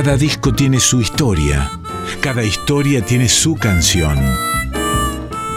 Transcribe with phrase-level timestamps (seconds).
[0.00, 1.72] Cada disco tiene su historia,
[2.20, 4.16] cada historia tiene su canción.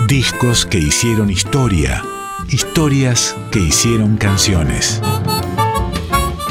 [0.07, 2.01] Discos que hicieron historia,
[2.49, 4.99] historias que hicieron canciones.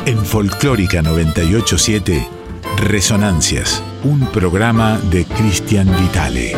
[0.06, 2.28] En Folclórica 987,
[2.76, 6.52] Resonancias, un programa de Cristian Vitale.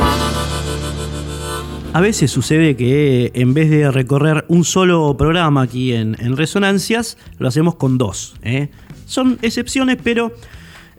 [1.95, 7.49] A veces sucede que en vez de recorrer un solo programa aquí en, Resonancias, lo
[7.49, 8.35] hacemos con dos.
[8.43, 8.69] ¿eh?
[9.07, 10.35] Son excepciones, pero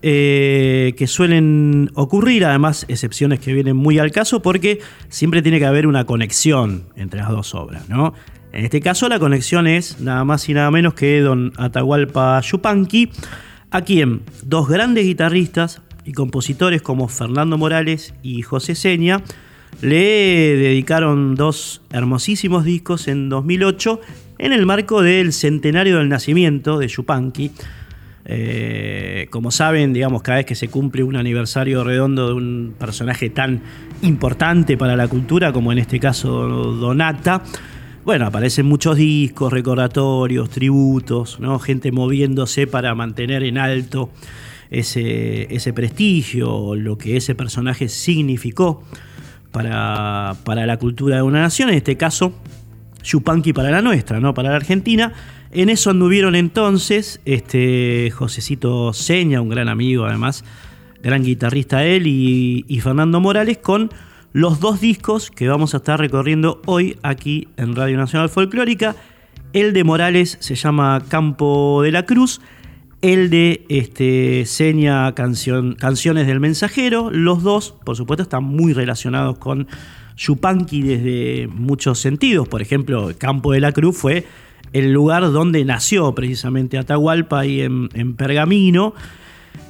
[0.06, 5.66] eh, que suelen ocurrir, además excepciones que vienen muy al caso porque siempre tiene que
[5.66, 7.88] haber una conexión entre las dos obras.
[7.88, 8.14] ¿no?
[8.52, 13.12] En este caso la conexión es nada más y nada menos que don Atahualpa Yupanqui,
[13.72, 19.24] a quien dos grandes guitarristas y compositores como Fernando Morales y José Seña
[19.82, 24.02] le dedicaron dos hermosísimos discos en 2008
[24.38, 27.52] en el marco del centenario del nacimiento de Yupanqui.
[28.26, 33.30] Eh, como saben, digamos, cada vez que se cumple un aniversario redondo de un personaje
[33.30, 33.61] tan
[34.02, 36.30] importante para la cultura, como en este caso
[36.73, 37.44] Donata,
[38.06, 41.59] bueno, aparecen muchos discos, recordatorios, tributos, ¿no?
[41.59, 44.09] gente moviéndose para mantener en alto
[44.70, 48.83] ese, ese prestigio, lo que ese personaje significó
[49.52, 52.33] para, para, la cultura de una nación, en este caso,
[53.03, 54.33] Yupanqui para la nuestra, ¿no?
[54.33, 55.14] para la Argentina.
[55.56, 60.44] En eso anduvieron entonces este Josecito Seña, un gran amigo además,
[61.04, 63.92] gran guitarrista él, y, Fernando Morales con
[64.32, 68.95] los dos discos que vamos a estar recorriendo hoy aquí en Radio Nacional Folclórica.
[69.54, 72.42] El de Morales se llama Campo de la Cruz,
[73.04, 77.12] el de este, Seña Canción, Canciones del Mensajero.
[77.12, 79.67] Los dos, por supuesto, están muy relacionados con
[80.17, 82.48] Yupanqui desde muchos sentidos.
[82.48, 84.26] Por ejemplo, Campo de la Cruz fue
[84.72, 88.94] el lugar donde nació precisamente Atahualpa, ahí en, Pergamino.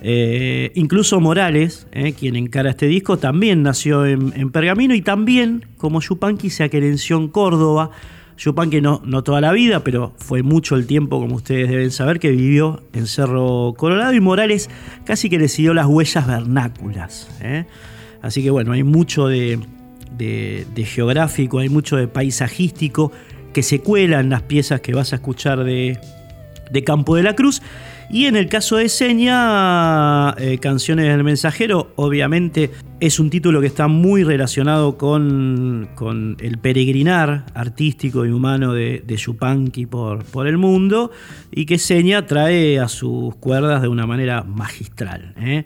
[0.01, 6.01] Eh, incluso Morales, eh, quien encara este disco, también nació en, Pergamino y también, como
[6.01, 7.91] Yupanqui, se aquerenció en Córdoba.
[8.37, 12.19] Yupanqui no, no toda la vida, pero fue mucho el tiempo, como ustedes deben saber,
[12.19, 14.69] que vivió en Cerro Colorado y Morales
[15.05, 17.29] casi que le siguió las huellas vernáculas.
[17.41, 17.65] Eh.
[18.23, 19.59] Así que bueno, hay mucho de,
[20.75, 23.11] geográfico, hay mucho de paisajístico
[23.53, 25.97] que se cuela en las piezas que vas a escuchar de,
[26.71, 27.61] de Campo de la Cruz.
[28.09, 32.69] Y en el caso de Seña, eh, Canciones del Mensajero, obviamente
[32.99, 39.03] es un título que está muy relacionado con, con el peregrinar artístico y humano de,
[39.05, 41.11] de Yupanqui por, por el mundo
[41.49, 45.33] y que Seña trae a sus cuerdas de una manera magistral.
[45.39, 45.63] ¿eh?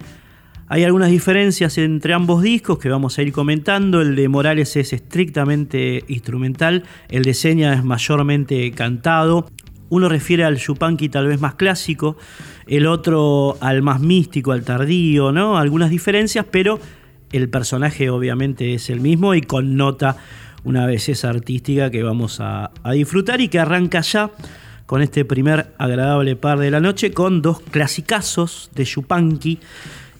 [0.69, 4.01] Hay algunas diferencias entre ambos discos que vamos a ir comentando.
[4.01, 9.49] El de Morales es estrictamente instrumental, el de Seña es mayormente cantado.
[9.87, 12.17] Uno refiere al Yupanqui tal vez más clásico,
[12.67, 15.57] el otro al más místico, al tardío, ¿no?
[15.57, 16.81] Algunas diferencias, pero
[17.31, 20.17] el personaje obviamente es el mismo y connota
[20.65, 24.31] una belleza artística que vamos a, disfrutar y que arranca ya
[24.85, 29.59] con este primer agradable par de la noche con dos clasicazos de Yupanqui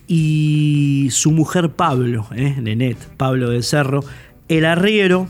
[0.07, 2.55] y su mujer Pablo, ¿eh?
[2.61, 4.03] Nenet, Pablo del Cerro,
[4.47, 5.27] El Arriero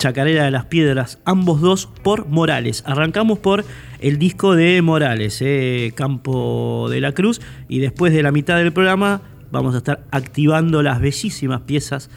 [0.00, 2.82] Chacarera de las Piedras, ambos dos por Morales.
[2.86, 3.66] Arrancamos por
[4.00, 8.72] el disco de Morales, eh, Campo de la Cruz, y después de la mitad del
[8.72, 9.20] programa
[9.50, 12.08] vamos a estar activando las bellísimas piezas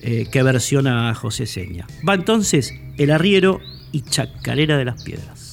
[0.00, 1.86] eh, que versiona José Seña.
[2.06, 3.60] Va entonces El Arriero
[3.92, 5.52] y Chacarera de las Piedras.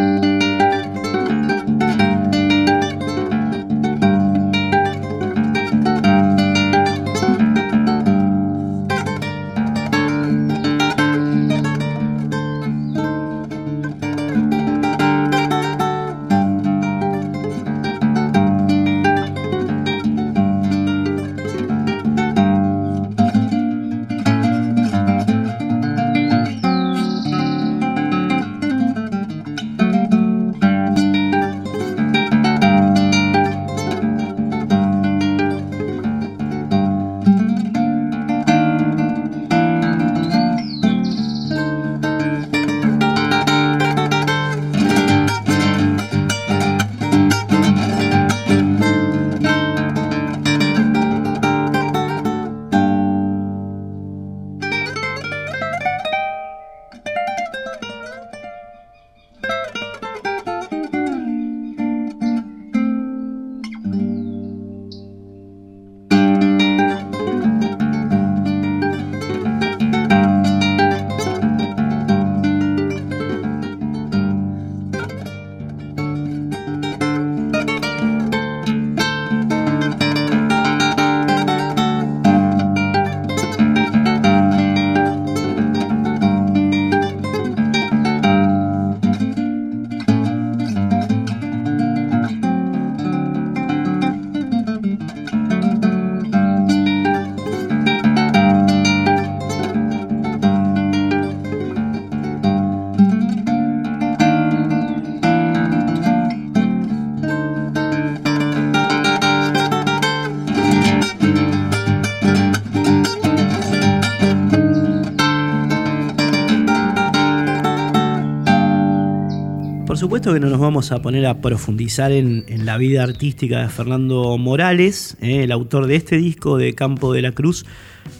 [120.21, 124.37] Supuesto que no nos vamos a poner a profundizar en, la vida artística de Fernando
[124.37, 127.65] Morales, eh, el autor de este disco de Campo de la Cruz,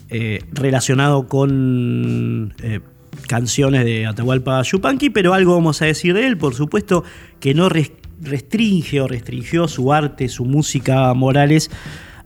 [0.10, 2.79] eh, relacionado con eh,
[3.27, 7.03] canciones de Atahualpa Yupanqui, pero algo vamos a decir de él, por supuesto
[7.39, 11.70] que no restringe o restringió su arte, su música Morales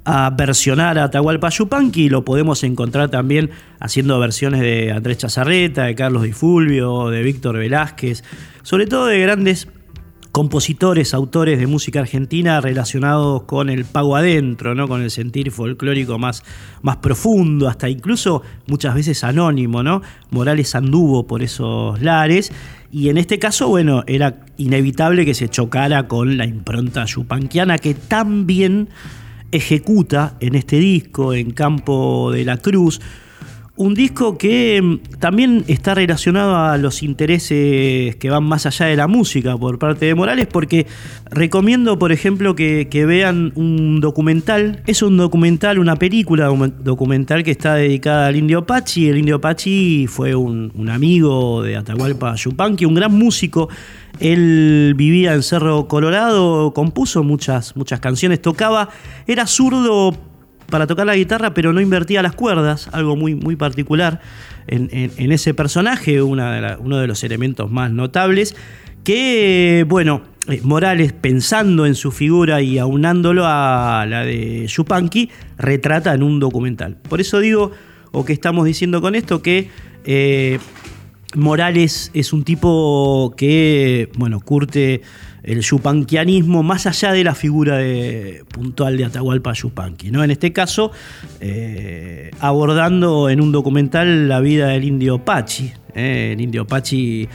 [0.06, 5.96] a versionar a Atahualpa Yupanqui, lo podemos encontrar también haciendo versiones de Andrés Chazarreta, de
[5.96, 8.24] Carlos Di Fulvio, de Víctor Velázquez,
[8.62, 9.68] sobre todo de grandes
[10.36, 14.86] compositores, autores de música argentina relacionados con el pago adentro, ¿no?
[14.88, 16.44] con el sentir folclórico más,
[16.82, 19.82] más profundo, hasta incluso muchas veces anónimo.
[19.82, 20.02] ¿no?
[20.32, 22.52] Morales anduvo por esos lares
[22.92, 27.94] y en este caso, bueno, era inevitable que se chocara con la impronta yupanquiana que
[27.94, 28.90] también
[29.56, 33.02] ejecuta en este disco, en Campo de la Cruz,
[33.78, 38.96] un disco que mm, también está relacionado a los intereses que van más allá de
[38.96, 40.88] la música por parte de Morales, porque
[41.30, 44.82] recomiendo, por ejemplo, que, vean un documental.
[44.88, 46.48] Es un documental, una película
[46.80, 49.10] documental que está dedicada al Indio Pachi.
[49.10, 53.70] El Indio Pachi fue un, amigo de Atahualpa Yupanqui, un gran músico.
[54.20, 58.90] Él vivía en Cerro Colorado, compuso muchas, muchas canciones, tocaba,
[59.28, 60.16] era zurdo
[60.70, 64.22] para tocar la guitarra, pero no invertía las cuerdas, algo muy, muy particular
[64.68, 68.56] en, ese personaje, uno de los elementos más notables,
[69.04, 76.14] que, bueno, eh, Morales, pensando en su figura y aunándolo a la de Yupanqui, retrata
[76.14, 76.98] en un documental.
[77.08, 77.72] Por eso digo,
[78.12, 79.70] o que estamos diciendo con esto, que
[80.06, 80.60] eh,
[81.36, 85.02] Morales es un tipo que, bueno, curte
[85.46, 90.10] el yupanquianismo más allá de la figura de, puntual de Atahualpa Yupanqui.
[90.12, 90.24] ¿no?
[90.24, 90.92] En este caso,
[91.40, 95.72] eh, abordando en un documental la vida del indio Pachi.
[95.94, 96.32] ¿eh?
[96.34, 97.30] el indio Pachi,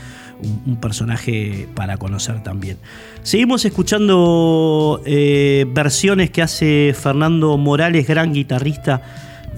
[0.65, 2.77] un, personaje para conocer también.
[3.23, 9.01] Seguimos escuchando eh, versiones que hace Fernando Morales, gran guitarrista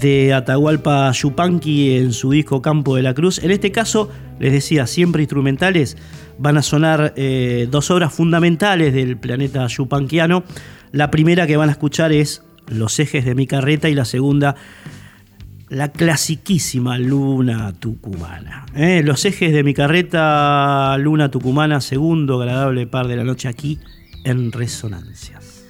[0.04, 3.40] de Atahualpa Yupanqui en su disco Campo de la Cruz.
[3.40, 5.98] En este caso, les decía, siempre instrumentales
[6.38, 10.44] van a sonar eh, dos obras fundamentales del planeta yupanquiano.
[10.92, 14.56] La primera que van a escuchar es Los ejes de mi carreta y la segunda,
[15.70, 18.66] la clasiquísima Luna Tucumana.
[18.76, 19.02] ¿eh?
[19.04, 23.80] Los ejes de mi carreta, Luna Tucumana, segundo agradable par de la noche aquí
[24.26, 25.64] en Resonancias.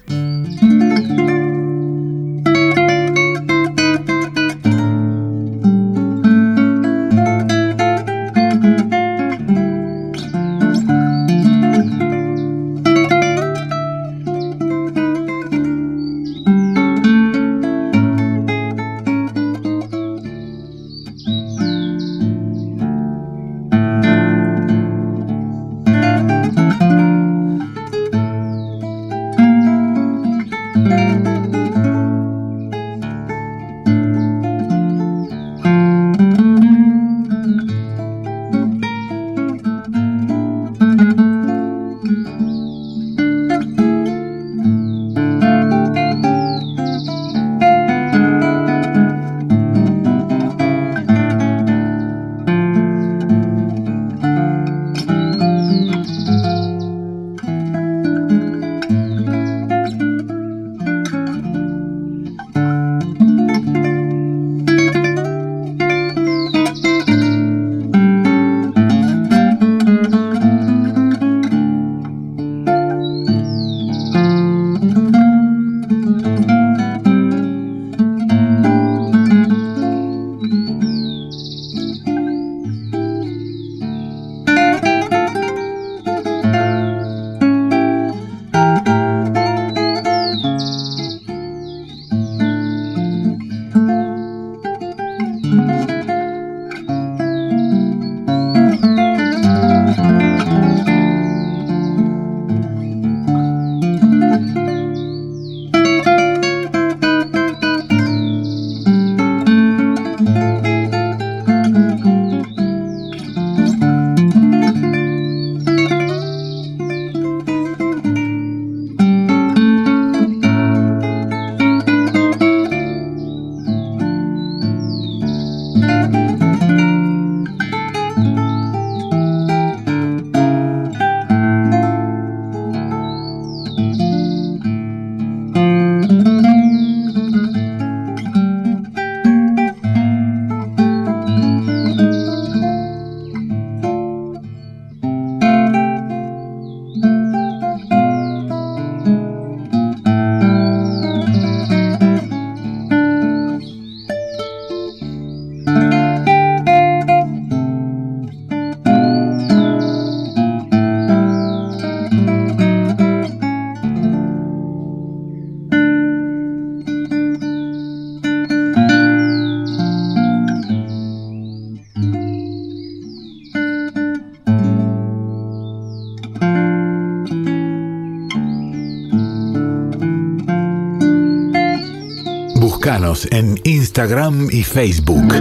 [183.30, 185.34] En Instagram y Facebook.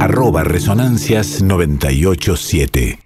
[0.00, 3.03] Arroba Resonancias 987.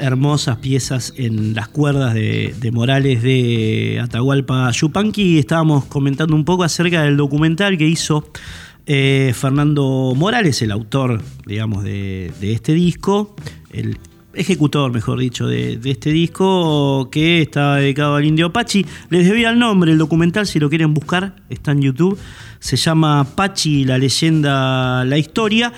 [0.00, 7.02] Hermosas piezas en las cuerdas de, Morales de Atahualpa Yupanqui, estábamos comentando un poco acerca
[7.02, 8.30] del documental que hizo
[8.86, 13.36] eh, Fernando Morales, el autor, digamos, de, este disco,
[13.72, 13.98] el
[14.34, 18.84] ejecutor, mejor dicho, de, este disco que está dedicado al indio Pachi.
[19.10, 22.18] Les debía el nombre, el documental, si lo quieren buscar, está en YouTube.
[22.58, 25.72] Se llama Pachi, la leyenda, la historia.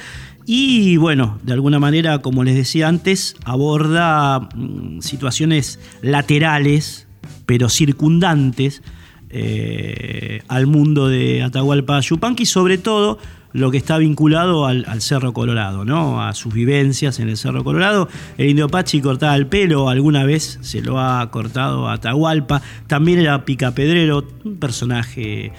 [0.50, 7.06] Y bueno, de alguna manera, como les decía antes, aborda mm, situaciones laterales,
[7.44, 8.82] pero circundantes
[9.28, 13.18] eh, al mundo de Atahualpa Yupanqui, sobre todo
[13.52, 16.22] lo que está vinculado al, Cerro Colorado, ¿no?
[16.22, 18.08] a sus vivencias en el Cerro Colorado.
[18.38, 22.62] El indio Pachi cortaba el pelo, alguna vez se lo ha cortado a Atahualpa.
[22.86, 25.52] También era picapedrero, un personaje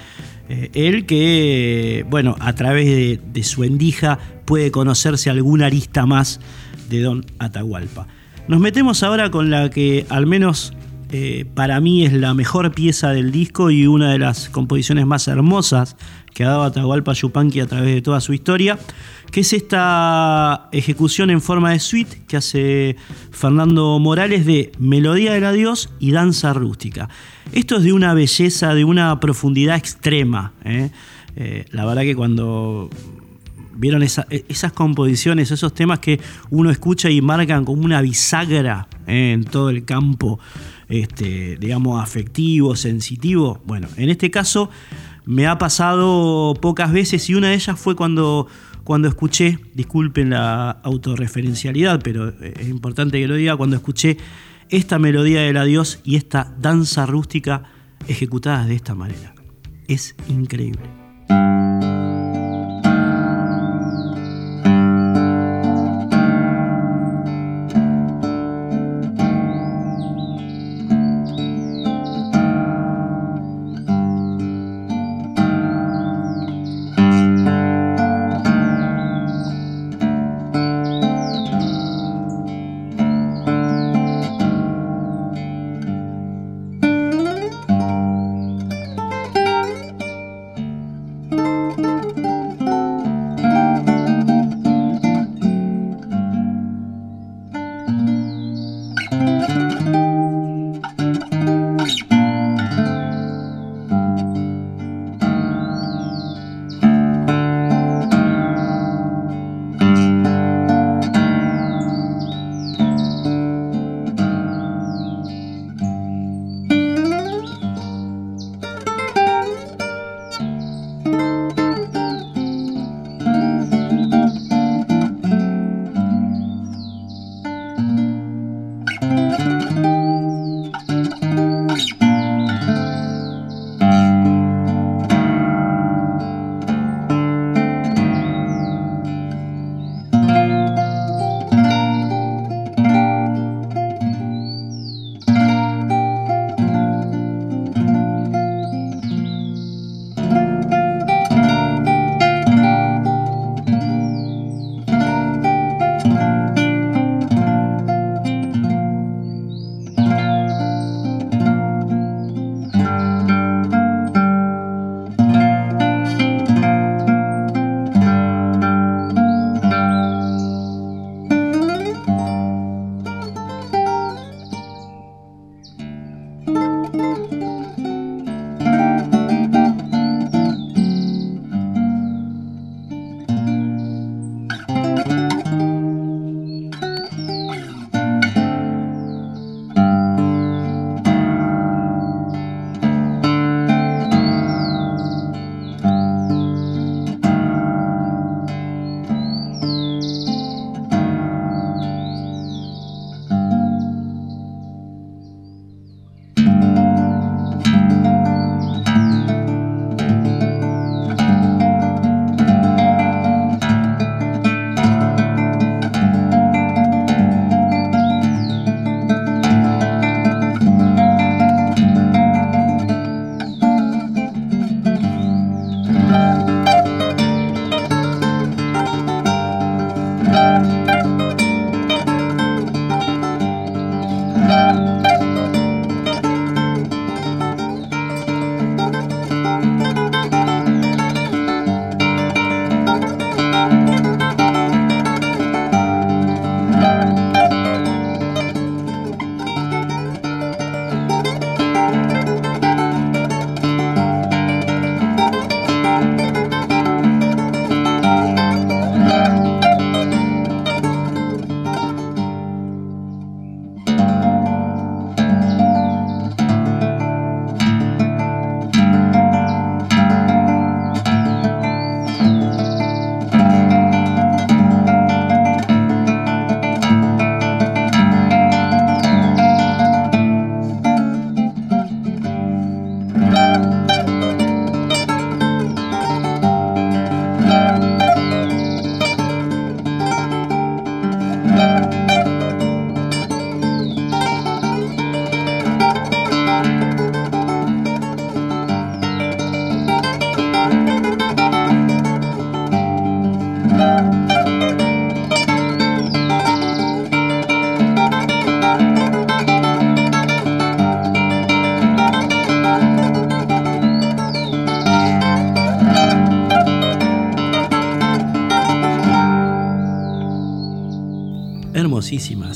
[0.50, 4.18] eh, él que, bueno, a través de, su endija
[4.50, 6.40] puede conocerse alguna arista más
[6.90, 8.08] de Don Atahualpa.
[8.48, 10.74] Nos metemos ahora con la que al menos
[11.12, 15.28] eh, para mí es la mejor pieza del disco y una de las composiciones más
[15.28, 15.98] hermosas
[16.34, 18.80] que ha dado Atahualpa Yupanqui a través de toda su historia,
[19.32, 22.96] que es esta ejecución en forma de suite que hace
[23.30, 27.08] Fernando Morales de Melodía del Adiós y Danza Rústica.
[27.52, 30.54] Esto es de una belleza, de una profundidad extrema.
[30.66, 30.90] ¿eh?
[31.36, 32.90] Eh, la verdad que cuando
[33.80, 39.32] vieron esas composiciones, esos temas que uno escucha y marcan como una bisagra ¿eh?
[39.34, 40.40] en todo el campo,
[40.90, 43.62] este, digamos, afectivo, sensitivo.
[43.66, 44.70] Bueno, en este caso
[45.26, 48.48] me ha pasado pocas veces y una de ellas fue cuando,
[48.84, 54.18] cuando escuché, disculpen la autorreferencialidad, pero es importante que lo diga, cuando escuché
[54.70, 57.64] esta melodía del adiós y esta danza rústica
[58.08, 59.34] ejecutadas de esta manera.
[59.88, 60.84] Es increíble.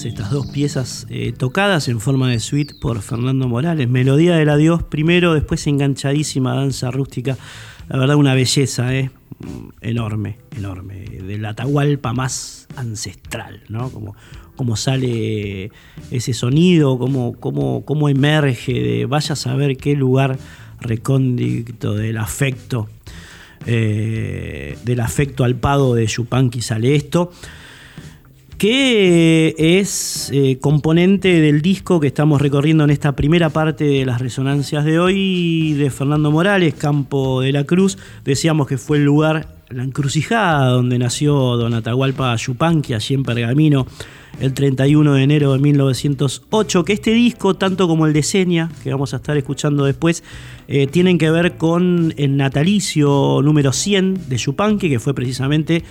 [0.06, 3.88] Estas dos piezas eh, tocadas en forma de suite por Fernando Morales.
[3.90, 7.38] Melodía del adiós primero, después enganchadísima danza rústica.
[7.90, 9.12] La verdad, una belleza, ¿eh?
[9.82, 11.06] enorme, enorme.
[11.06, 13.90] Del Atahualpa más ancestral, ¿no?
[13.90, 14.16] Como,
[14.56, 15.72] como sale
[16.12, 20.38] ese sonido, cómo, cómo, cómo emerge de vaya a saber qué lugar
[20.80, 22.90] recóndito del afecto,
[23.66, 27.32] eh, del afecto al pago de Yupanqui sale esto.
[28.58, 34.22] Que es eh, componente del disco que estamos recorriendo en esta primera parte de las
[34.22, 37.98] resonancias de hoy de Fernando Morales, Campo de la Cruz.
[38.24, 43.88] Decíamos que fue el lugar, la encrucijada donde nació Don Atahualpa Yupanqui, allí en Pergamino,
[44.40, 48.92] el 31 de enero de 1908, que este disco, tanto como el de Seña, que
[48.92, 50.24] vamos a estar escuchando después,
[50.68, 55.84] eh, tienen que ver con el natalicio número 100 de Yupanqui, que fue precisamente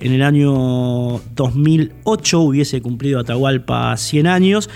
[0.00, 4.70] en el año 2008 hubiese cumplido Atahualpa 100 años.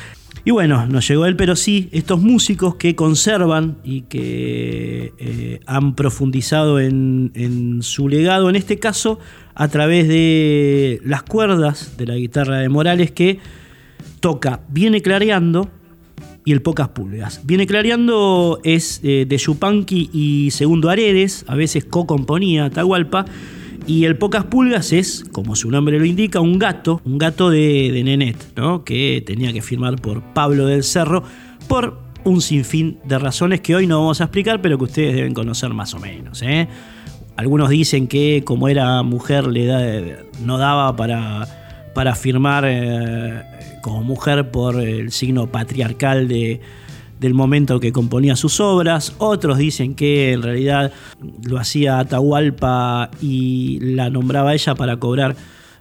[0.46, 5.94] Y bueno, nos llegó él, pero sí, estos músicos que conservan y que eh, han
[5.94, 9.18] profundizado en, su legado, en este caso
[9.54, 13.38] a través de las cuerdas de la guitarra de Morales, que
[14.20, 15.70] toca Viene Clareando
[16.44, 17.40] y el Pocas Pulgas.
[17.44, 23.24] Viene Clareando es eh, de Yupanqui y Segundo Aredes, a veces co-componía Atahualpa.
[23.87, 28.01] Y el Pocas Pulgas es, como su nombre lo indica, un gato, un gato de,
[28.03, 28.83] Nenet, ¿no?
[28.83, 31.23] que tenía que firmar por Pablo del Cerro
[31.68, 35.35] por un sinfín de razones que hoy no vamos a explicar, pero que ustedes deben
[35.35, 36.40] conocer más o menos.
[36.42, 36.66] ¿eh?
[37.37, 41.47] Algunos dicen que como era mujer le no daba para,
[41.94, 43.42] para firmar eh,
[43.83, 46.62] como mujer por el signo patriarcal de,
[47.20, 49.14] del momento que componía sus obras.
[49.18, 50.92] Otros dicen que en realidad
[51.44, 55.37] lo hacía Atahualpa y la nombraba ella para cobrar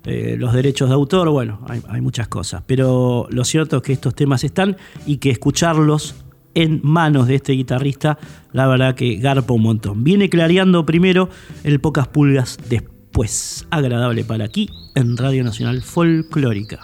[0.05, 1.29] eh, los derechos de autor.
[1.29, 2.63] Bueno, hay, muchas cosas.
[2.65, 6.15] Pero lo cierto es que estos temas están y que escucharlos
[6.55, 8.19] en manos de este guitarrista,
[8.51, 10.03] la verdad que garpa un montón.
[10.03, 11.29] Viene clareando primero
[11.63, 13.65] el pocas pulgas después.
[13.71, 16.83] Agradable para aquí en Radio Nacional Folclórica.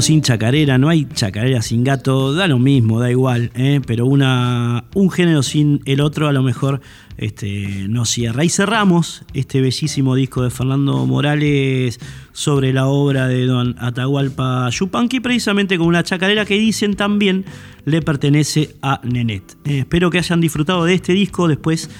[0.00, 3.80] Sin chacarera, no hay chacarera sin gato, da lo mismo, da igual, ¿eh?
[3.86, 6.80] pero una, un género sin el otro a lo mejor
[7.16, 8.44] este, no cierra.
[8.44, 12.00] Y cerramos este bellísimo disco de Fernando Morales
[12.32, 17.44] sobre la obra de don Atahualpa Yupanqui, precisamente con una chacarera que dicen también
[17.84, 19.56] le pertenece a Nenet.
[19.64, 21.90] Eh, espero que hayan disfrutado de este disco después.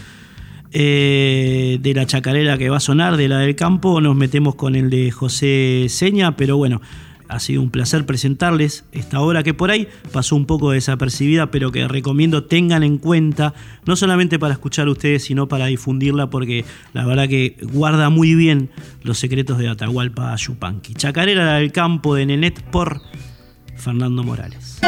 [0.76, 4.74] Eh, de la chacarera que va a sonar, de la del campo, nos metemos con
[4.74, 6.80] el de José Seña, pero bueno,
[7.34, 11.72] ha sido un placer presentarles esta obra que por ahí pasó un poco desapercibida, pero
[11.72, 13.54] que recomiendo tengan en cuenta,
[13.86, 18.70] no solamente para escuchar ustedes, sino para difundirla, porque la verdad que guarda muy bien
[19.02, 20.94] los secretos de Atahualpa Yupanqui.
[20.94, 23.00] Chacarera del campo de Nenet por
[23.76, 24.80] Fernando Morales.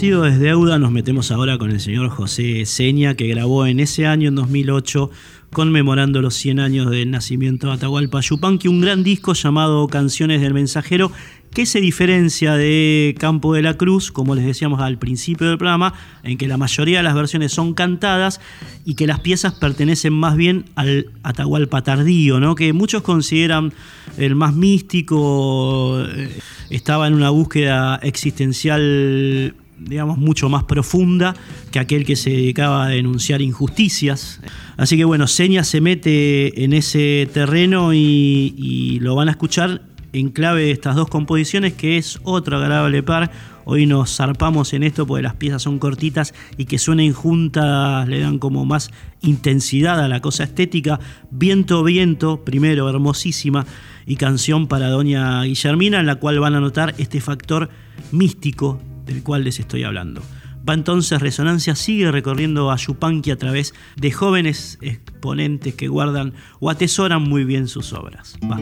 [0.00, 4.28] Desde deuda, nos metemos ahora con el señor José Seña, que grabó en ese año,
[4.28, 5.10] en 2008,
[5.52, 10.54] conmemorando los 100 años del nacimiento de Atahualpa Yupanqui, un gran disco llamado Canciones del
[10.54, 11.12] Mensajero,
[11.52, 15.92] que se diferencia de Campo de la Cruz, como les decíamos al principio del programa,
[16.22, 18.40] en que la mayoría de las versiones son cantadas
[18.86, 22.54] y que las piezas pertenecen más bien al Atahualpa tardío, ¿no?
[22.54, 23.74] que muchos consideran
[24.16, 26.38] el más místico, eh,
[26.70, 31.34] estaba en una búsqueda existencial digamos, mucho más profunda
[31.70, 34.40] que aquel que se dedicaba a denunciar injusticias.
[34.76, 40.30] Así que bueno, Seña se mete en ese terreno y, lo van a escuchar en
[40.30, 43.30] clave de estas dos composiciones, que es otro agradable par.
[43.64, 48.20] Hoy nos zarpamos en esto porque las piezas son cortitas y que suenen juntas le
[48.20, 48.90] dan como más
[49.22, 50.98] intensidad a la cosa estética.
[51.30, 53.66] Viento, viento, primero, hermosísima,
[54.06, 57.70] y canción para Doña Guillermina, en la cual van a notar este factor
[58.10, 60.22] místico del cual les estoy hablando.
[60.68, 66.70] Va entonces Resonancia sigue recorriendo a Yupanqui a través de jóvenes exponentes que guardan o
[66.70, 68.36] atesoran muy bien sus obras.
[68.44, 68.58] Va.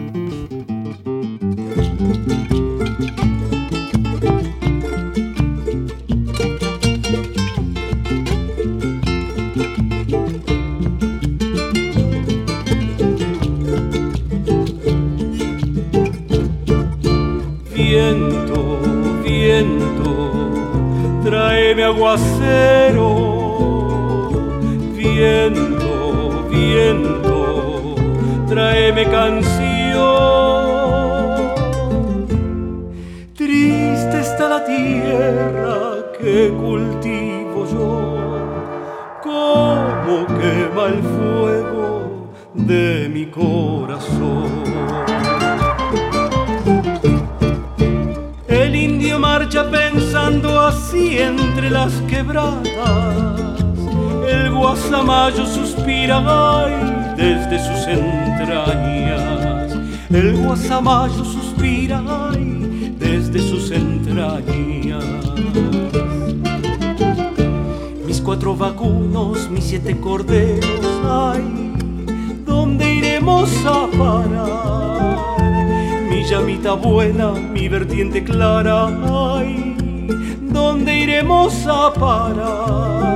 [21.79, 23.09] Tráeme aguacero,
[24.97, 27.95] viento, viento,
[28.49, 30.09] tráeme canción.
[33.35, 35.79] Triste está la tierra
[36.19, 38.17] que cultivo yo,
[39.23, 45.08] como quema el fuego de mi corazón.
[51.71, 53.61] Las quebradas.
[54.29, 56.75] El guasamayo suspira ay,
[57.17, 59.73] desde sus entrañas.
[60.11, 62.03] El guasamayo suspira
[62.33, 65.05] ay, desde sus entrañas.
[68.29, 71.73] cuatro vacunos, mis siete corderos, ay,
[72.45, 75.39] ¿dónde iremos a parar?
[76.11, 78.89] Mi llamita buena, mi vertiente clara,
[79.39, 79.68] ay,
[81.19, 83.09] ¿dónde iremos a parar?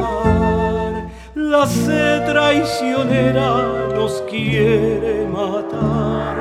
[1.34, 6.36] La sed traicionera nos quiere matar,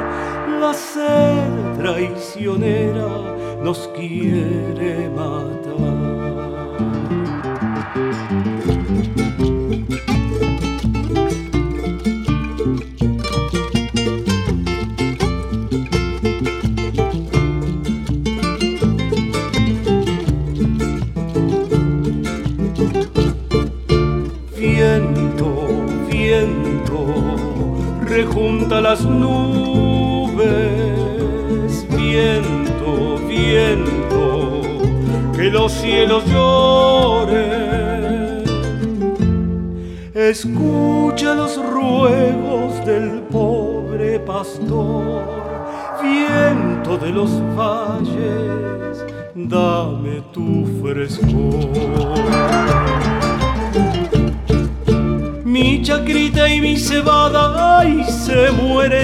[0.60, 3.10] la sed traicionera
[3.64, 6.21] nos quiere matar.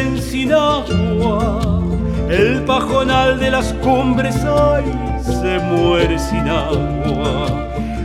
[0.07, 1.83] Mueren sin agua.
[2.29, 7.47] El pajonal de las cumbres, se muere sin agua.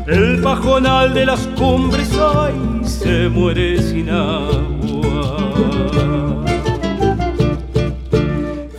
[0.06, 2.10] El pajonal de las cumbres,
[2.84, 5.36] se muere sin agua.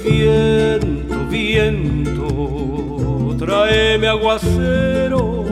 [0.03, 2.25] Viento, viento,
[3.37, 5.43] tráeme aguacero.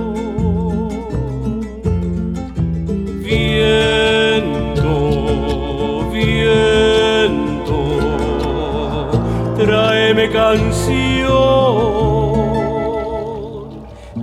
[3.23, 4.30] Viento,
[10.29, 11.31] canción.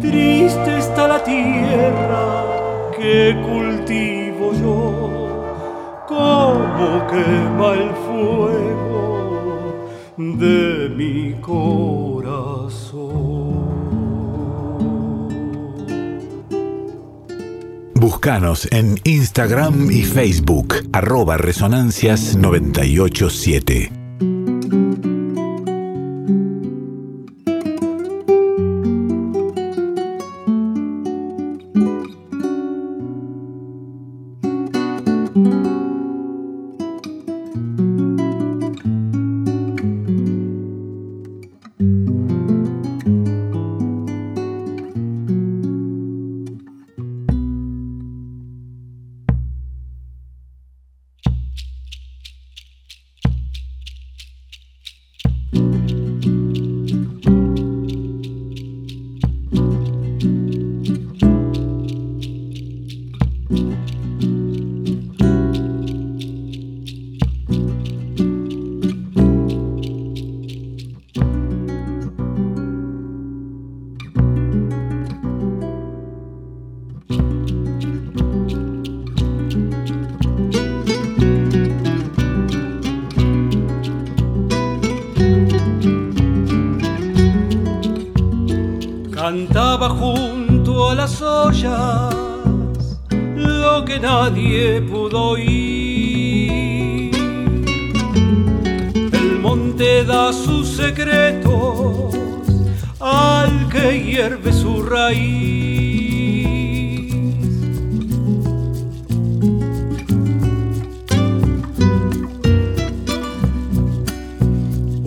[0.01, 2.45] Triste está la tierra
[2.97, 5.11] que cultivo yo,
[6.07, 13.09] como quema el fuego de mi corazón.
[17.95, 23.98] Búscanos en Instagram y Facebook, arroba resonancias987.
[94.01, 97.15] Nadie pudo oír.
[99.13, 102.15] El monte da sus secretos
[103.01, 105.69] al que hierve su raíz.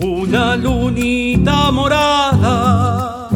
[0.00, 3.28] Una lunita morada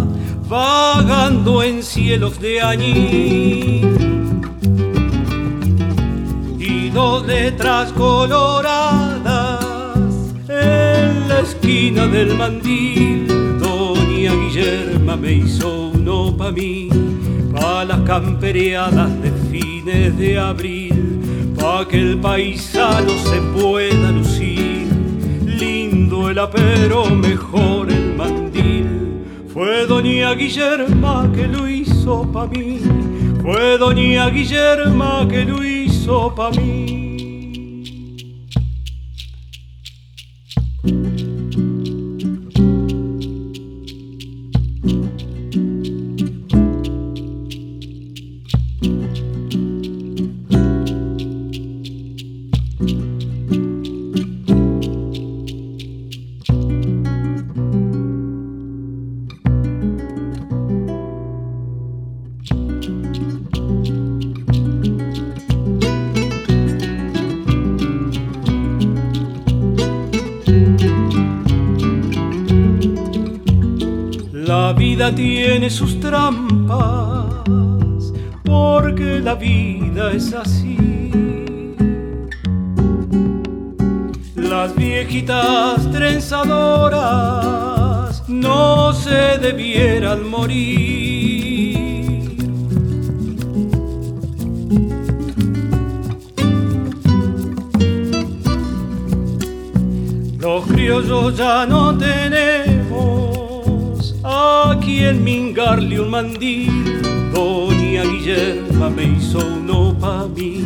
[0.48, 4.15] vagando en cielos de añil
[7.50, 9.64] letras coloradas
[10.48, 13.28] en la esquina del mandil.
[13.60, 16.88] Doña Guillerma me hizo uno pa' mí,
[17.54, 24.88] pa' las campereadas de fines de abril, pa' que el paisano se pueda lucir.
[25.44, 28.88] Lindo el apero, mejor el mandil.
[29.54, 32.80] Fue doña Guillerma que lo hizo pa' mí,
[33.40, 36.85] fue doña Guillerma que lo hizo pa' mí.
[75.14, 77.24] Tiene sus trampas,
[78.44, 80.76] porque la vida es así.
[84.34, 91.76] Las viejitas trenzadoras no se debieran morir.
[100.40, 102.65] Los criollos ya no tenemos
[105.04, 107.00] en mingarle un mandil.
[107.32, 110.64] Doña Guillerma me hizo uno pa' mí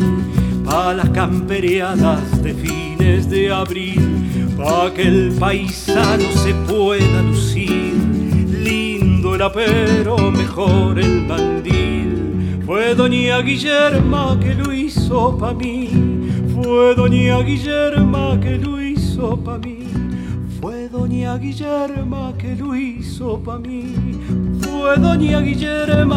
[0.67, 7.95] a las camperiadas de fines de abril, pa' que el paisano se pueda lucir.
[8.63, 12.61] Lindo era pero mejor el mandil.
[12.65, 15.89] Fue doña Guillerma que lo hizo pa' mí,
[16.55, 19.79] fue doña Guillerma que lo hizo pa' mí.
[20.61, 23.95] Fue doña Guillerma que lo hizo pa' mí,
[24.91, 26.17] fue doña Guillerma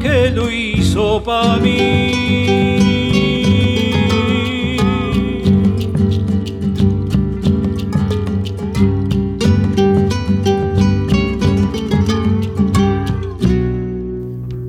[0.00, 2.12] que lo hizo pa' mí.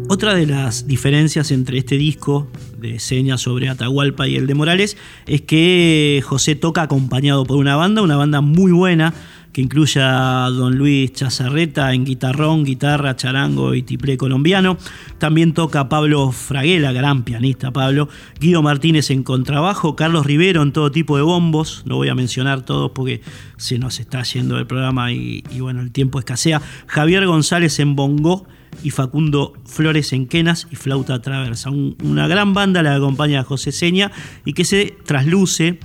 [0.09, 4.97] Otra de las diferencias entre este disco de Señas sobre Atahualpa y el de Morales
[5.25, 9.13] es que José toca acompañado por una banda, una banda muy buena
[9.53, 14.77] que incluye a don Luis Chazarreta en guitarrón, guitarra, charango y tiplé colombiano.
[15.19, 20.91] También toca Pablo Fraguela, gran pianista Pablo, Guido Martínez en contrabajo, Carlos Rivero en todo
[20.91, 23.21] tipo de bombos, no voy a mencionar todos porque
[23.57, 28.47] se nos está yendo el programa y, bueno, el tiempo escasea, Javier González en bongo,
[28.81, 31.69] y Facundo Flores en quenas y flauta traversa.
[31.69, 34.11] una gran banda la acompaña José Seña
[34.45, 35.77] y que se trasluce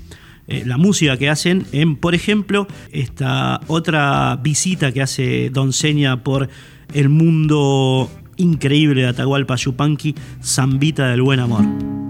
[0.48, 6.22] eh, la música que hacen en, por ejemplo, esta otra visita que hace Don Seña
[6.24, 6.48] por
[6.94, 12.07] el mundo increíble de Atahualpa Yupanqui, Zambita del Buen Amor.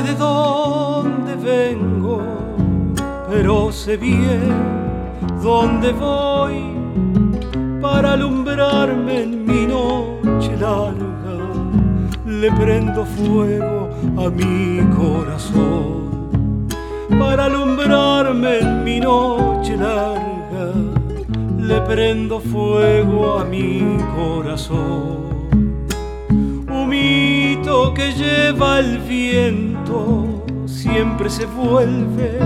[0.00, 2.22] De dónde vengo,
[3.28, 4.40] pero sé bien
[5.42, 6.54] dónde voy
[7.82, 11.36] para alumbrarme en mi noche larga.
[12.24, 16.68] Le prendo fuego a mi corazón
[17.18, 20.72] para alumbrarme en mi noche larga.
[21.58, 25.22] Le prendo fuego a mi corazón
[26.70, 29.71] humito que lleva el viento
[30.66, 32.38] siempre se vuelve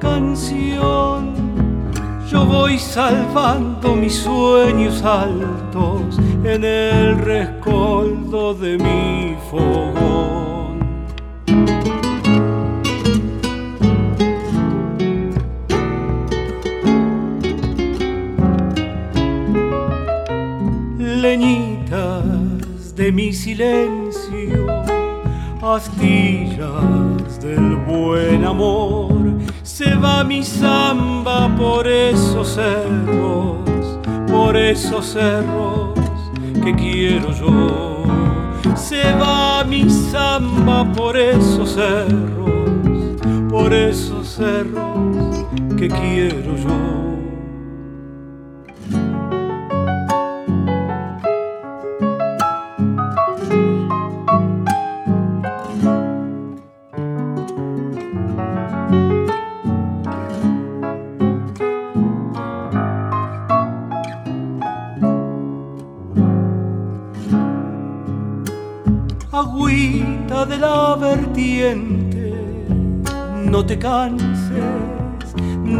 [0.00, 1.34] canción.
[2.30, 10.78] Yo voy salvando mis sueños altos en el rescoldo de mi fogón.
[20.98, 24.29] Leñitas de mi silencio
[25.62, 29.12] astillas del buen amor.
[29.62, 33.98] Se va mi samba por esos cerros,
[34.30, 35.98] por esos cerros
[36.64, 38.04] que quiero yo.
[38.74, 45.46] Se va mi samba por esos cerros, por esos cerros
[45.76, 46.89] que quiero yo.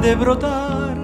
[0.03, 0.97] De brotar.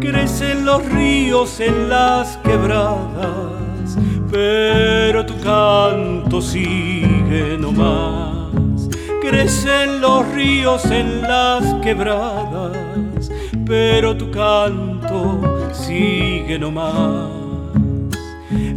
[0.00, 3.96] Crecen los ríos en las quebradas,
[4.30, 8.88] pero tu canto sigue nomás.
[9.20, 13.30] Crecen los ríos en las quebradas,
[13.64, 15.40] pero tu canto
[15.72, 17.30] sigue nomás.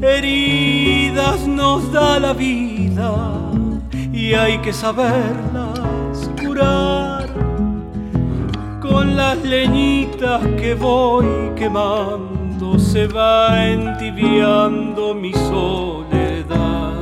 [0.01, 3.51] Heridas nos da la vida
[4.13, 5.44] y hay que saberlas
[9.15, 16.93] las leñitas que voy quemando se va entibiando mi soledad.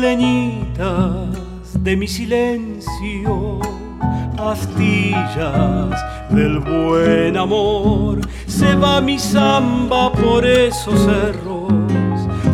[0.00, 3.58] Leñitas de mi silencio,
[4.38, 11.72] astillas del buen amor, se va mi samba por esos cerros,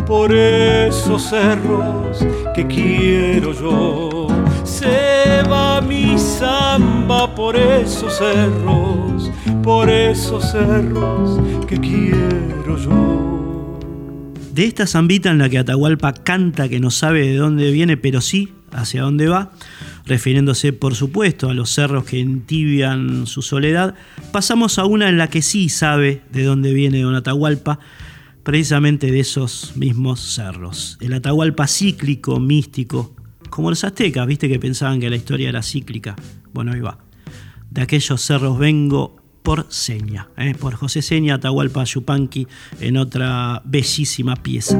[0.05, 4.27] por esos cerros que quiero yo.
[4.63, 9.31] Se va mi samba por esos cerros,
[9.63, 13.79] por esos cerros que quiero yo.
[14.53, 18.19] De esta zambita en la que Atahualpa canta que no sabe de dónde viene, pero
[18.19, 19.51] sí hacia dónde va,
[20.11, 23.95] refiriéndose por supuesto a los cerros que entibian su soledad,
[24.33, 27.79] pasamos a una en la que sí sabe de dónde viene Don Atahualpa,
[28.43, 30.97] precisamente de esos mismos cerros.
[30.99, 33.15] El Atahualpa cíclico, místico,
[33.49, 36.17] como los aztecas, viste que pensaban que la historia era cíclica.
[36.51, 36.97] Bueno, ahí va.
[37.69, 40.53] De aquellos cerros vengo por seña, ¿eh?
[40.59, 42.47] por José Seña, Atahualpa Yupanqui,
[42.81, 44.77] en otra bellísima pieza.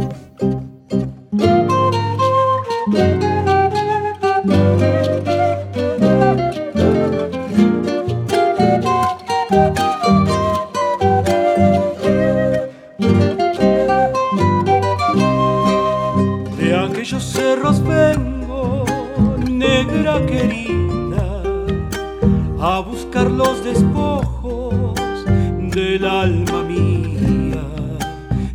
[23.30, 25.26] Los despojos
[25.74, 27.63] del alma mía.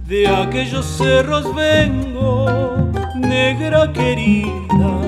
[0.06, 5.00] De aquellos cerros vengo, negra querida,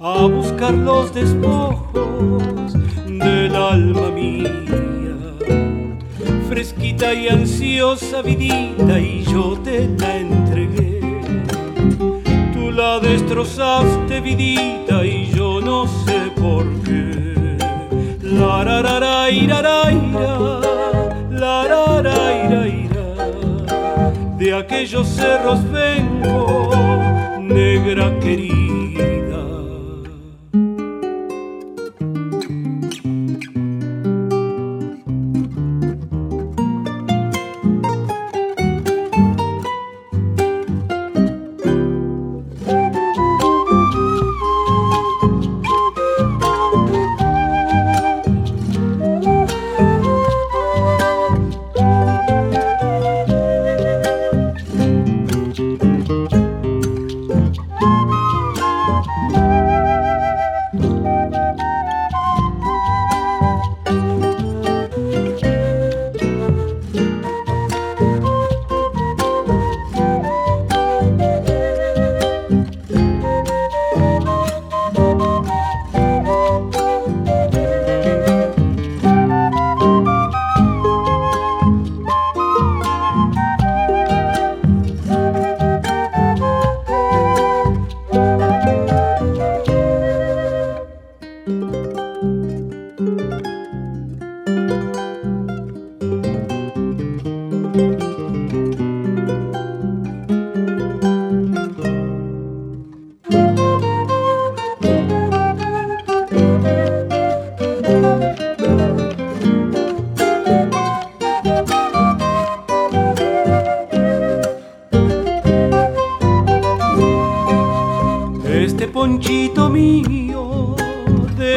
[0.00, 2.72] a buscar los despojos
[3.06, 4.52] del alma mía.
[6.48, 11.00] Fresquita y ansiosa vidita y yo te la entregué.
[12.52, 15.23] Tú la destrozaste vidita y
[15.64, 17.56] no sé por qué.
[18.22, 19.90] La ra ra ra ira ra
[21.30, 23.06] la ra ra ira ira.
[24.38, 26.66] De aquellos cerros vengo
[27.40, 28.63] negra querida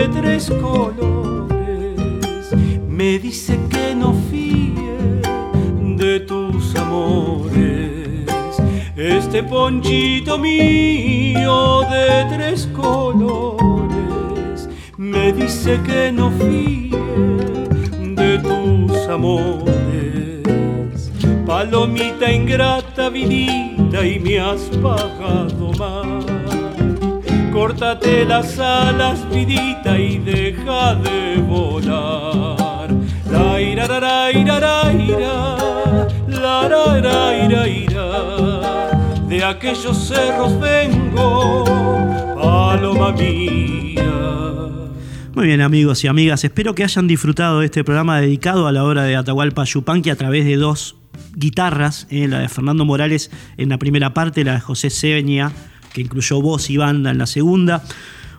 [0.09, 1.47] tres colores
[2.87, 5.21] me dice que no fíe
[5.97, 8.25] de tus amores.
[8.95, 16.97] Este ponchito mío de tres colores me dice que no fíe
[18.15, 21.11] de tus amores.
[21.45, 26.16] Palomita ingrata, vidita, y me has pagado más
[39.47, 41.63] aquellos cerros vengo,
[42.35, 44.03] paloma mía.
[45.33, 48.83] Muy bien amigos y amigas, espero que hayan disfrutado de este programa dedicado a la
[48.83, 50.97] obra de Atahualpa Yupanqui a través de dos
[51.35, 55.51] guitarras, eh, la de Fernando Morales en la primera parte, la de José Seña,
[55.97, 57.81] que incluyó voz y banda en la segunda.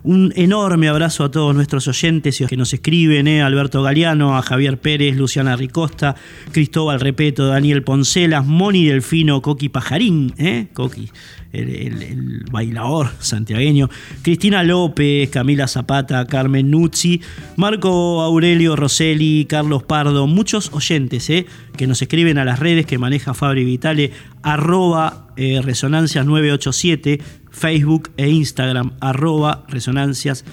[0.04, 4.42] Un enorme abrazo a todos nuestros oyentes y que nos escriben, eh, Alberto Galeano, a
[4.42, 6.14] Javier Pérez, Luciana Ricosta,
[6.52, 11.10] Cristóbal Repeto, Daniel Poncelas, Moni Delfino, Coqui Pajarín, eh, Coqui,
[11.52, 13.90] el, bailador santiagueño,
[14.22, 17.20] Cristina López, Camila Zapata, Carmen Nuzzi,
[17.56, 21.46] Marco Aurelio Rosselli, Carlos Pardo, muchos oyentes eh,
[21.76, 25.24] que nos escriben a las redes que maneja Fabri Vitale, arroba
[25.62, 27.20] resonancias 987,
[27.58, 30.44] Facebook e Instagram, arroba resonancias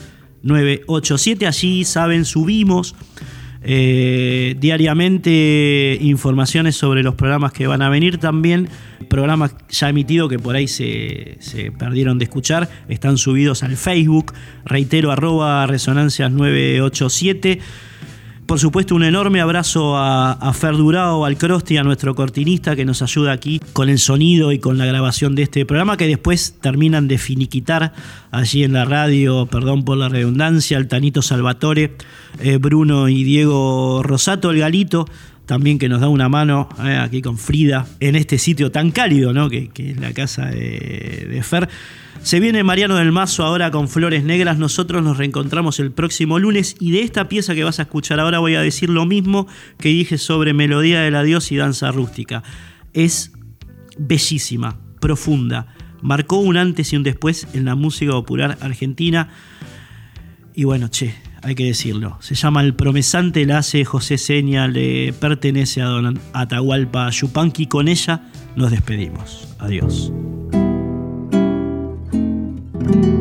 [0.44, 1.48] 987.
[1.48, 2.96] Allí, saben, subimos
[3.68, 8.70] eh, diariamente informaciones sobre los programas que van a venir también.
[9.10, 12.70] Programas ya emitidos que por ahí se, se, perdieron de escuchar.
[12.90, 14.34] Están subidos al Facebook.
[14.66, 17.60] Reitero, arroba resonancias 987.
[18.46, 23.02] Por supuesto, un enorme abrazo a, Fer Durao, al Crosti, a nuestro cortinista que nos
[23.02, 27.08] ayuda aquí con el sonido y con la grabación de este programa, que después terminan
[27.08, 27.94] de finiquitar
[28.30, 31.96] allí en la radio, perdón por la redundancia, el Tanito Salvatore,
[32.40, 35.08] eh, Bruno y Diego Rosato, el Galito,
[35.48, 39.34] también que nos da una mano eh, aquí con Frida en este sitio tan cálido,
[39.34, 39.50] ¿no?
[39.50, 41.68] que, es la casa de, de Fer.
[42.26, 44.58] Se viene Mariano del Mazo ahora con Flores Negras.
[44.58, 48.40] Nosotros nos reencontramos el próximo lunes y de esta pieza que vas a escuchar ahora
[48.40, 49.46] voy a decir lo mismo
[49.78, 52.42] que dije sobre Melodía del Adiós y Danza Rústica.
[52.94, 53.32] Es
[54.00, 55.68] bellísima, profunda.
[56.02, 59.30] Marcó un antes y un después en la música popular argentina.
[60.56, 61.14] Y bueno, che,
[61.44, 62.18] hay que decirlo.
[62.22, 67.68] Se llama El Promesante, la hace José Seña, le pertenece a don Atahualpa Yupanqui.
[67.68, 68.24] Con ella
[68.56, 69.48] nos despedimos.
[69.60, 70.12] Adiós.
[72.86, 73.15] thank you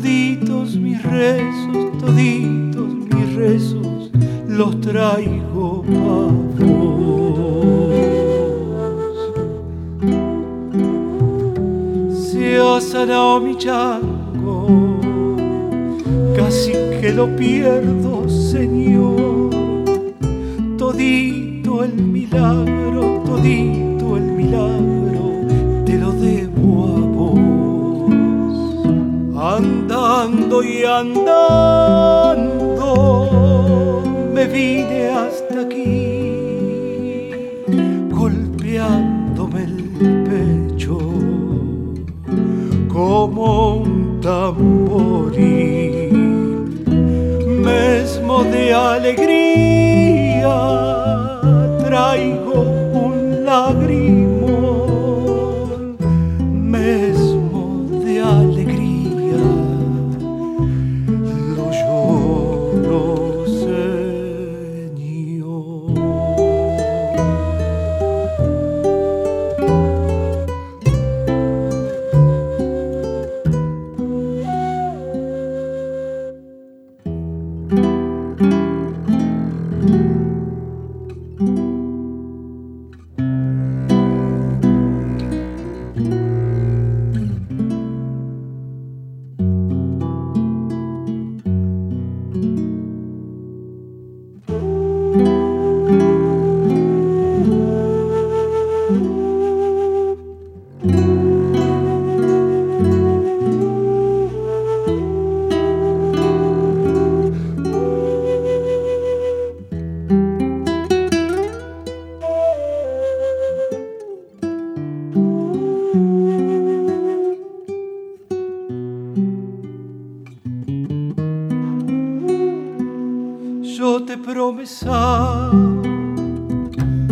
[0.00, 4.10] toditos mis rezos, toditos mis rezos,
[4.48, 7.94] los traigo para vos.
[12.32, 14.66] Se ha sanado mi chango,
[16.34, 19.50] casi que lo pierdo, Señor,
[20.78, 23.89] todito el milagro, todito
[30.50, 32.42] andando y andando
[34.34, 37.30] me vine hasta aquí,
[38.10, 39.84] golpeándome el
[40.28, 40.98] pecho
[42.88, 46.10] como un tamboril,
[47.46, 49.29] mesmo de alegría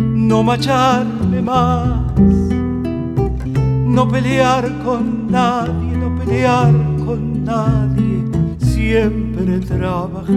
[0.03, 6.71] no macharme más, no pelear con nadie, no pelear
[7.03, 8.23] con nadie,
[8.59, 10.27] siempre trabajar.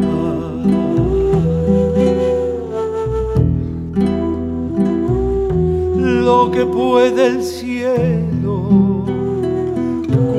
[5.98, 9.04] Lo que puede el cielo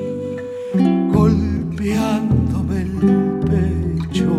[1.11, 2.99] golpeándome el
[3.49, 4.34] pecho